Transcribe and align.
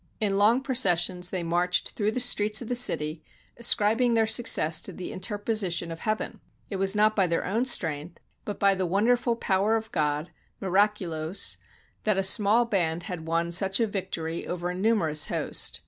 In 0.19 0.39
long 0.39 0.63
processions 0.63 1.29
they 1.29 1.43
marched 1.43 1.91
through 1.91 2.11
the 2.11 2.19
streets 2.19 2.59
of 2.59 2.67
the 2.69 2.73
city, 2.73 3.23
ascribing 3.57 4.15
their 4.15 4.25
success 4.25 4.81
to 4.81 4.91
the 4.91 5.13
interposition 5.13 5.91
of 5.91 5.99
Heaven. 5.99 6.41
It 6.71 6.77
was 6.77 6.95
not 6.95 7.15
by 7.15 7.27
their 7.27 7.45
own 7.45 7.65
strength, 7.65 8.19
but 8.43 8.59
by 8.59 8.73
the 8.73 8.87
wonderful 8.87 9.35
power 9.35 9.75
of 9.75 9.91
God 9.91 10.31
(miracu 10.59 11.07
lose), 11.07 11.57
that 12.03 12.17
a 12.17 12.23
small 12.23 12.65
band 12.65 13.03
had 13.03 13.27
won 13.27 13.51
such 13.51 13.79
a 13.79 13.85
victory 13.85 14.47
over 14.47 14.71
a 14.71 14.73
numerous 14.73 15.27
host. 15.27 15.79